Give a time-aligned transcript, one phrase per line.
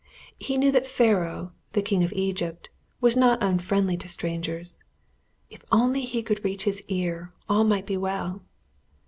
[0.39, 4.79] He knew that Pharaoh, the King of Egypt, was not unfriendly to strangers.
[5.51, 8.41] If only he could reach his ear all might be well.